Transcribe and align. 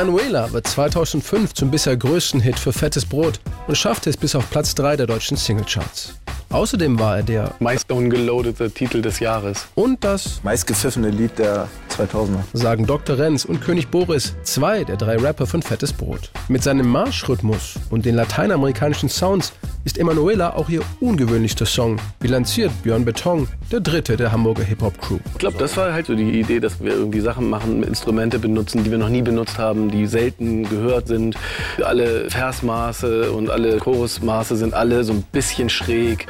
Emanuela 0.00 0.50
wird 0.50 0.66
2005 0.66 1.52
zum 1.52 1.70
bisher 1.70 1.94
größten 1.94 2.40
Hit 2.40 2.58
für 2.58 2.72
Fettes 2.72 3.04
Brot 3.04 3.38
und 3.66 3.76
schaffte 3.76 4.08
es 4.08 4.16
bis 4.16 4.34
auf 4.34 4.48
Platz 4.48 4.74
3 4.74 4.96
der 4.96 5.06
deutschen 5.06 5.36
Singlecharts. 5.36 6.14
Außerdem 6.48 6.98
war 6.98 7.18
er 7.18 7.22
der 7.22 7.54
meist 7.60 7.92
ungeloadete 7.92 8.70
Titel 8.70 9.02
des 9.02 9.20
Jahres. 9.20 9.66
Und 9.74 10.02
das 10.02 10.42
meistgepfiffene 10.42 11.10
Lied 11.10 11.38
der 11.38 11.68
2000er. 11.90 12.44
Sagen 12.54 12.86
Dr. 12.86 13.18
Renz 13.18 13.44
und 13.44 13.60
König 13.60 13.88
Boris, 13.88 14.34
zwei 14.42 14.84
der 14.84 14.96
drei 14.96 15.18
Rapper 15.18 15.46
von 15.46 15.60
Fettes 15.60 15.92
Brot. 15.92 16.30
Mit 16.48 16.62
seinem 16.62 16.88
Marschrhythmus 16.88 17.74
und 17.90 18.06
den 18.06 18.14
lateinamerikanischen 18.14 19.10
Sounds 19.10 19.52
ist 19.84 19.98
Emanuela 19.98 20.54
auch 20.56 20.68
ihr 20.68 20.82
ungewöhnlichster 21.00 21.66
Song, 21.66 21.98
bilanziert 22.18 22.70
Björn 22.82 23.04
Beton, 23.04 23.48
der 23.72 23.80
dritte 23.80 24.16
der 24.16 24.32
Hamburger 24.32 24.62
Hip-Hop-Crew. 24.64 25.18
Ich 25.32 25.38
glaube, 25.38 25.58
das 25.58 25.76
war 25.76 25.92
halt 25.92 26.06
so 26.06 26.14
die 26.14 26.38
Idee, 26.40 26.60
dass 26.60 26.82
wir 26.82 26.92
irgendwie 26.92 27.20
Sachen 27.20 27.48
machen, 27.48 27.82
Instrumente 27.82 28.38
benutzen, 28.38 28.84
die 28.84 28.90
wir 28.90 28.98
noch 28.98 29.08
nie 29.08 29.22
benutzt 29.22 29.58
haben, 29.58 29.90
die 29.90 30.06
selten 30.06 30.68
gehört 30.68 31.08
sind. 31.08 31.36
Alle 31.82 32.30
Versmaße 32.30 33.32
und 33.32 33.50
alle 33.50 33.78
Chorusmaße 33.78 34.56
sind 34.56 34.74
alle 34.74 35.04
so 35.04 35.12
ein 35.12 35.22
bisschen 35.32 35.68
schräg. 35.68 36.26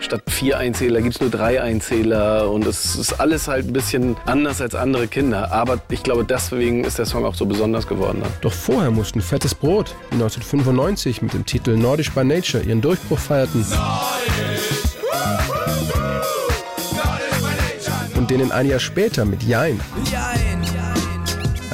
Statt 0.00 0.22
vier 0.28 0.58
Einzähler 0.58 1.00
gibt 1.00 1.14
es 1.14 1.20
nur 1.20 1.30
drei 1.30 1.60
Einzähler 1.60 2.50
und 2.50 2.66
es 2.66 2.96
ist 2.96 3.14
alles 3.14 3.48
halt 3.48 3.66
ein 3.66 3.72
bisschen 3.72 4.16
anders 4.26 4.60
als 4.60 4.74
andere 4.74 5.08
Kinder. 5.08 5.52
Aber 5.52 5.80
ich 5.88 6.02
glaube, 6.02 6.24
deswegen 6.24 6.84
ist 6.84 6.98
der 6.98 7.06
Song 7.06 7.24
auch 7.24 7.34
so 7.34 7.46
besonders 7.46 7.86
geworden. 7.86 8.22
Doch 8.40 8.52
vorher 8.52 8.90
mussten 8.90 9.20
Fettes 9.20 9.54
Brot, 9.54 9.94
die 10.10 10.14
1995 10.14 11.22
mit 11.22 11.32
dem 11.32 11.46
Titel 11.46 11.76
Nordisch 11.76 12.12
by 12.12 12.24
Nature 12.24 12.62
ihren 12.62 12.80
Durchbruch 12.80 13.18
feierten. 13.18 13.64
Und 18.16 18.30
denen 18.30 18.52
ein 18.52 18.66
Jahr 18.66 18.80
später 18.80 19.24
mit 19.24 19.42
Jein. 19.42 19.80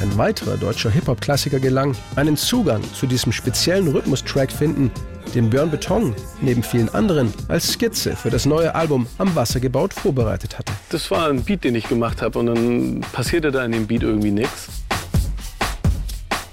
Ein 0.01 0.17
weiterer 0.17 0.57
deutscher 0.57 0.89
Hip-Hop-Klassiker 0.89 1.59
gelang, 1.59 1.95
einen 2.15 2.35
Zugang 2.35 2.81
zu 2.93 3.07
diesem 3.07 3.31
speziellen 3.31 3.87
Rhythmustrack 3.87 4.51
finden, 4.51 4.91
den 5.35 5.49
Björn 5.49 5.71
Beton 5.71 6.15
neben 6.41 6.63
vielen 6.63 6.89
anderen 6.89 7.33
als 7.47 7.73
Skizze 7.73 8.15
für 8.15 8.29
das 8.29 8.45
neue 8.45 8.75
Album 8.75 9.07
Am 9.17 9.35
Wasser 9.35 9.59
gebaut 9.59 9.93
vorbereitet 9.93 10.57
hatte. 10.57 10.73
Das 10.89 11.09
war 11.11 11.29
ein 11.29 11.43
Beat, 11.43 11.63
den 11.63 11.75
ich 11.75 11.87
gemacht 11.87 12.21
habe 12.21 12.39
und 12.39 12.45
dann 12.47 13.01
passierte 13.11 13.51
da 13.51 13.63
in 13.65 13.71
dem 13.71 13.87
Beat 13.87 14.03
irgendwie 14.03 14.31
nichts. 14.31 14.69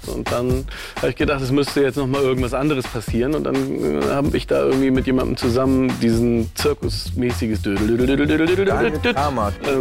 Und 0.07 0.31
dann 0.31 0.65
habe 0.97 1.09
ich 1.09 1.15
gedacht, 1.15 1.41
es 1.41 1.51
müsste 1.51 1.81
jetzt 1.81 1.95
noch 1.95 2.07
mal 2.07 2.21
irgendwas 2.21 2.53
anderes 2.53 2.87
passieren. 2.87 3.35
Und 3.35 3.43
dann 3.43 3.55
äh, 3.55 4.03
habe 4.09 4.35
ich 4.35 4.47
da 4.47 4.65
irgendwie 4.65 4.91
mit 4.91 5.05
jemandem 5.05 5.37
zusammen 5.37 5.91
diesen 6.01 6.49
zirkusmäßiges 6.55 7.61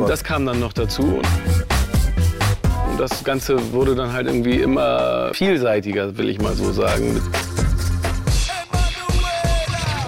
Das 0.06 0.24
kam 0.24 0.46
dann 0.46 0.60
noch 0.60 0.72
dazu. 0.72 1.02
Und 2.90 3.00
das 3.00 3.24
Ganze 3.24 3.72
wurde 3.72 3.94
dann 3.94 4.12
halt 4.12 4.26
irgendwie 4.26 4.56
immer 4.56 5.32
vielseitiger, 5.32 6.16
will 6.16 6.28
ich 6.28 6.40
mal 6.40 6.54
so 6.54 6.70
sagen. 6.72 7.20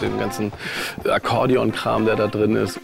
Mit 0.02 0.10
dem 0.10 0.18
ganzen 0.18 0.52
Akkordeon-Kram, 1.08 2.06
der 2.06 2.16
da 2.16 2.26
drin 2.26 2.56
ist. 2.56 2.80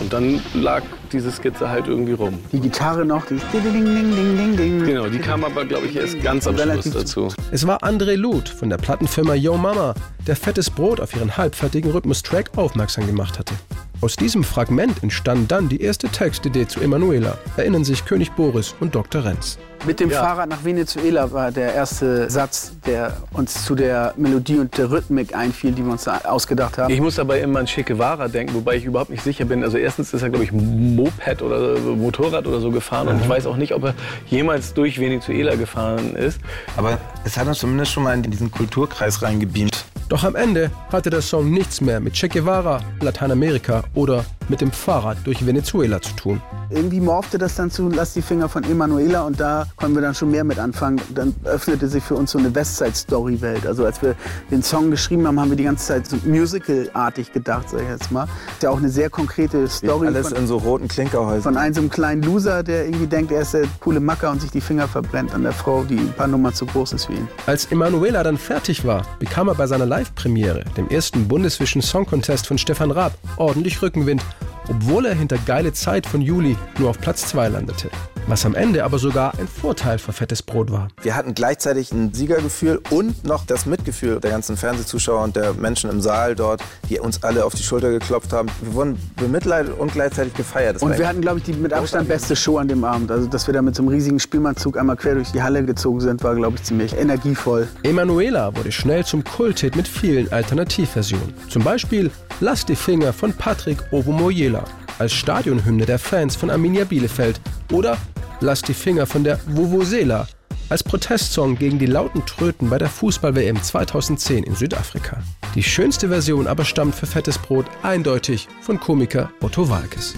Und 0.00 0.12
dann 0.12 0.40
lag 0.54 0.82
diese 1.12 1.30
Skizze 1.30 1.68
halt 1.68 1.88
irgendwie 1.88 2.14
rum. 2.14 2.38
Die 2.52 2.60
Gitarre 2.60 3.04
noch, 3.04 3.26
die 3.26 3.36
ding, 3.52 3.62
ding, 3.62 3.84
ding, 3.84 4.36
ding, 4.36 4.56
ding. 4.56 4.84
Genau, 4.84 5.08
die 5.08 5.18
kam 5.18 5.44
aber, 5.44 5.64
glaube 5.64 5.86
ich, 5.86 5.96
erst 5.96 6.22
ganz 6.22 6.46
am 6.46 6.56
Schluss 6.56 6.90
dazu. 6.90 7.28
Es 7.52 7.66
war 7.66 7.82
André 7.82 8.16
Luth 8.16 8.48
von 8.48 8.70
der 8.70 8.78
Plattenfirma 8.78 9.34
Yo 9.34 9.56
Mama, 9.56 9.94
der 10.26 10.36
fettes 10.36 10.70
Brot 10.70 11.00
auf 11.00 11.14
ihren 11.14 11.36
halbfertigen 11.36 11.90
Rhythmus-Track 11.90 12.52
aufmerksam 12.56 13.06
gemacht 13.06 13.38
hatte. 13.38 13.54
Aus 14.04 14.16
diesem 14.16 14.44
Fragment 14.44 15.02
entstand 15.02 15.50
dann 15.50 15.70
die 15.70 15.80
erste 15.80 16.10
Textidee 16.10 16.68
zu 16.68 16.82
Emanuela, 16.82 17.38
erinnern 17.56 17.84
sich 17.84 18.04
König 18.04 18.32
Boris 18.32 18.74
und 18.78 18.94
Dr. 18.94 19.24
Renz. 19.24 19.56
Mit 19.86 19.98
dem 19.98 20.10
ja. 20.10 20.22
Fahrrad 20.22 20.50
nach 20.50 20.62
Venezuela 20.62 21.32
war 21.32 21.50
der 21.50 21.72
erste 21.72 22.28
Satz, 22.28 22.72
der 22.84 23.16
uns 23.32 23.64
zu 23.64 23.74
der 23.74 24.12
Melodie 24.18 24.58
und 24.58 24.76
der 24.76 24.90
Rhythmik 24.90 25.34
einfiel, 25.34 25.72
die 25.72 25.82
wir 25.82 25.92
uns 25.92 26.06
ausgedacht 26.06 26.76
haben. 26.76 26.92
Ich 26.92 27.00
muss 27.00 27.14
dabei 27.14 27.40
immer 27.40 27.60
an 27.60 27.66
Che 27.66 27.82
Guevara 27.82 28.28
denken, 28.28 28.52
wobei 28.52 28.76
ich 28.76 28.84
überhaupt 28.84 29.08
nicht 29.08 29.24
sicher 29.24 29.46
bin. 29.46 29.64
Also 29.64 29.78
erstens 29.78 30.12
ist 30.12 30.20
er, 30.20 30.28
glaube 30.28 30.44
ich, 30.44 30.52
Moped 30.52 31.40
oder 31.40 31.78
Motorrad 31.78 32.46
oder 32.46 32.60
so 32.60 32.70
gefahren 32.70 33.06
mhm. 33.06 33.14
und 33.14 33.22
ich 33.22 33.28
weiß 33.30 33.46
auch 33.46 33.56
nicht, 33.56 33.72
ob 33.72 33.84
er 33.84 33.94
jemals 34.26 34.74
durch 34.74 35.00
Venezuela 35.00 35.54
gefahren 35.54 36.14
ist. 36.14 36.40
Aber 36.76 36.98
es 37.24 37.38
hat 37.38 37.46
uns 37.46 37.58
zumindest 37.58 37.92
schon 37.92 38.02
mal 38.02 38.12
in 38.12 38.22
diesen 38.22 38.50
Kulturkreis 38.50 39.22
reingebeamt. 39.22 39.86
Doch 40.08 40.22
am 40.24 40.36
Ende 40.36 40.70
hatte 40.92 41.10
der 41.10 41.22
Song 41.22 41.50
nichts 41.50 41.80
mehr 41.80 41.98
mit 41.98 42.14
Che 42.14 42.28
Guevara, 42.28 42.82
Lateinamerika 43.00 43.84
oder 43.94 44.24
mit 44.48 44.60
dem 44.60 44.72
Fahrrad 44.72 45.18
durch 45.24 45.46
Venezuela 45.46 46.00
zu 46.00 46.14
tun. 46.14 46.42
Irgendwie 46.70 47.00
morfte 47.00 47.38
das 47.38 47.54
dann 47.54 47.70
zu 47.70 47.88
Lass 47.88 48.14
die 48.14 48.22
Finger 48.22 48.48
von 48.48 48.64
Emanuela 48.64 49.22
und 49.22 49.38
da 49.38 49.66
konnten 49.76 49.94
wir 49.94 50.02
dann 50.02 50.14
schon 50.14 50.30
mehr 50.30 50.44
mit 50.44 50.58
anfangen. 50.58 51.00
Dann 51.14 51.34
öffnete 51.44 51.88
sich 51.88 52.02
für 52.02 52.14
uns 52.14 52.32
so 52.32 52.38
eine 52.38 52.54
Westside-Story-Welt. 52.54 53.66
Also 53.66 53.84
als 53.84 54.02
wir 54.02 54.14
den 54.50 54.62
Song 54.62 54.90
geschrieben 54.90 55.26
haben, 55.26 55.38
haben 55.38 55.50
wir 55.50 55.56
die 55.56 55.64
ganze 55.64 55.86
Zeit 55.86 56.06
so 56.06 56.16
musical-artig 56.24 57.32
gedacht, 57.32 57.70
sag 57.70 57.82
ich 57.82 57.88
jetzt 57.88 58.10
mal. 58.10 58.24
Ist 58.52 58.62
ja 58.62 58.70
auch 58.70 58.78
eine 58.78 58.88
sehr 58.88 59.10
konkrete 59.10 59.68
Story. 59.68 60.06
Alles 60.06 60.28
von, 60.28 60.38
in 60.38 60.46
so 60.46 60.56
roten 60.56 60.88
Klinkerhäusern. 60.88 61.54
Von 61.54 61.56
einem 61.56 61.74
so 61.74 61.80
einem 61.80 61.90
kleinen 61.90 62.22
Loser, 62.22 62.62
der 62.62 62.86
irgendwie 62.86 63.06
denkt, 63.06 63.30
er 63.32 63.42
ist 63.42 63.54
der 63.54 63.66
coole 63.80 64.00
Macker 64.00 64.30
und 64.30 64.40
sich 64.40 64.50
die 64.50 64.60
Finger 64.60 64.88
verbrennt 64.88 65.34
an 65.34 65.42
der 65.42 65.52
Frau, 65.52 65.84
die 65.84 65.98
ein 65.98 66.12
paar 66.12 66.26
Nummern 66.26 66.54
zu 66.54 66.66
groß 66.66 66.94
ist 66.94 67.08
wie 67.08 67.14
ihn. 67.14 67.28
Als 67.46 67.66
Emanuela 67.66 68.22
dann 68.22 68.38
fertig 68.38 68.84
war, 68.84 69.02
bekam 69.18 69.48
er 69.48 69.54
bei 69.54 69.66
seiner 69.66 69.86
Live-Premiere, 69.86 70.64
dem 70.76 70.88
ersten 70.88 71.28
Bundeswischen 71.28 71.82
Song 71.82 72.06
Contest 72.06 72.46
von 72.46 72.58
Stefan 72.58 72.90
Raab, 72.90 73.12
ordentlich 73.36 73.80
Rückenwind 73.82 74.22
obwohl 74.68 75.06
er 75.06 75.14
hinter 75.14 75.38
geile 75.38 75.72
Zeit 75.72 76.06
von 76.06 76.20
Juli 76.20 76.56
nur 76.78 76.90
auf 76.90 77.00
Platz 77.00 77.26
2 77.28 77.48
landete. 77.48 77.90
Was 78.26 78.46
am 78.46 78.54
Ende 78.54 78.84
aber 78.84 78.98
sogar 78.98 79.38
ein 79.38 79.46
Vorteil 79.46 79.98
für 79.98 80.14
fettes 80.14 80.42
Brot 80.42 80.70
war. 80.70 80.88
Wir 81.02 81.14
hatten 81.14 81.34
gleichzeitig 81.34 81.92
ein 81.92 82.14
Siegergefühl 82.14 82.80
und 82.88 83.22
noch 83.24 83.44
das 83.44 83.66
Mitgefühl 83.66 84.18
der 84.18 84.30
ganzen 84.30 84.56
Fernsehzuschauer 84.56 85.22
und 85.22 85.36
der 85.36 85.52
Menschen 85.52 85.90
im 85.90 86.00
Saal 86.00 86.34
dort, 86.34 86.62
die 86.88 86.98
uns 86.98 87.22
alle 87.22 87.44
auf 87.44 87.54
die 87.54 87.62
Schulter 87.62 87.90
geklopft 87.90 88.32
haben. 88.32 88.48
Wir 88.62 88.72
wurden 88.72 88.98
bemitleidet 89.16 89.78
und 89.78 89.92
gleichzeitig 89.92 90.32
gefeiert. 90.32 90.76
Das 90.76 90.82
und 90.82 90.96
wir 90.96 91.06
hatten, 91.06 91.20
glaube 91.20 91.40
ich, 91.40 91.44
die 91.44 91.52
mit 91.52 91.74
Abstand 91.74 92.08
beste 92.08 92.34
Show 92.34 92.56
an 92.56 92.66
dem 92.66 92.82
Abend. 92.84 93.10
Also, 93.10 93.28
dass 93.28 93.46
wir 93.46 93.52
da 93.52 93.60
mit 93.60 93.74
so 93.74 93.82
einem 93.82 93.90
riesigen 93.90 94.18
Spielmannzug 94.18 94.78
einmal 94.78 94.96
quer 94.96 95.16
durch 95.16 95.30
die 95.32 95.42
Halle 95.42 95.62
gezogen 95.62 96.00
sind, 96.00 96.22
war, 96.24 96.34
glaube 96.34 96.56
ich, 96.56 96.62
ziemlich 96.62 96.96
energievoll. 96.96 97.68
Emanuela 97.82 98.56
wurde 98.56 98.72
schnell 98.72 99.04
zum 99.04 99.22
Kulthit 99.22 99.76
mit 99.76 99.86
vielen 99.86 100.32
Alternativversionen. 100.32 101.34
Zum 101.50 101.62
Beispiel 101.62 102.10
Lass 102.40 102.66
die 102.66 102.76
Finger 102.76 103.12
von 103.12 103.32
Patrick 103.32 103.78
Ovomoyela 103.92 104.64
als 104.98 105.12
Stadionhymne 105.12 105.86
der 105.86 105.98
Fans 105.98 106.36
von 106.36 106.50
Arminia 106.50 106.84
Bielefeld 106.84 107.40
oder 107.72 107.96
Lass 108.40 108.62
die 108.62 108.74
Finger 108.74 109.06
von 109.06 109.24
der 109.24 109.38
Vuvuzela 109.46 110.26
als 110.68 110.82
Protestsong 110.82 111.56
gegen 111.56 111.78
die 111.78 111.86
lauten 111.86 112.26
Tröten 112.26 112.68
bei 112.68 112.78
der 112.78 112.88
Fußball-WM 112.88 113.62
2010 113.62 114.44
in 114.44 114.54
Südafrika. 114.54 115.22
Die 115.54 115.62
schönste 115.62 116.08
Version 116.08 116.46
aber 116.46 116.64
stammt 116.64 116.94
für 116.94 117.06
Fettes 117.06 117.38
Brot 117.38 117.66
eindeutig 117.82 118.48
von 118.60 118.80
Komiker 118.80 119.30
Otto 119.40 119.68
Walkes. 119.68 120.14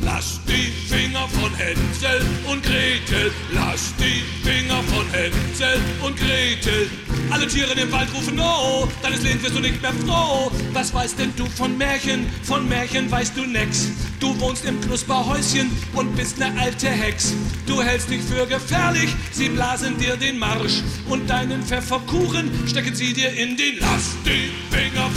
Lass 0.00 0.40
die 0.46 0.70
Finger 0.86 1.26
von 1.28 1.52
Hänsel 1.54 2.22
und 2.50 2.62
Gretel, 2.62 3.32
lass 3.52 3.92
die 3.96 4.22
Finger 4.48 4.82
von 4.84 5.06
Hänsel 5.10 5.80
und 6.02 6.16
Gretel. 6.16 6.88
Alle 7.30 7.46
Tiere 7.46 7.72
im 7.72 7.92
Wald 7.92 8.08
rufen 8.14 8.38
Oh, 8.40 8.88
deines 9.02 9.22
Lebens 9.22 9.42
wirst 9.42 9.56
du 9.56 9.60
nicht 9.60 9.80
mehr 9.82 9.92
froh. 10.06 10.50
Was 10.72 10.92
weißt 10.94 11.18
denn 11.18 11.32
du 11.36 11.46
von 11.46 11.76
Märchen? 11.76 12.26
Von 12.42 12.68
Märchen 12.68 13.10
weißt 13.10 13.36
du 13.36 13.42
nix. 13.42 13.88
Du 14.20 14.38
wohnst 14.40 14.64
im 14.64 14.80
Knusperhäuschen 14.80 15.70
und 15.94 16.16
bist 16.16 16.38
ne 16.38 16.52
alte 16.58 16.88
Hex. 16.88 17.34
Du 17.66 17.82
hältst 17.82 18.10
dich 18.10 18.22
für 18.22 18.46
gefährlich, 18.46 19.10
sie 19.30 19.48
blasen 19.48 19.98
dir 19.98 20.16
den 20.16 20.38
Marsch. 20.38 20.82
Und 21.08 21.28
deinen 21.28 21.62
Pfefferkuchen 21.62 22.50
stecken 22.66 22.94
sie 22.94 23.12
dir 23.12 23.30
in 23.32 23.56
den 23.56 23.78
Lass 23.80 24.16
die 24.24 24.50
Finger 24.74 25.07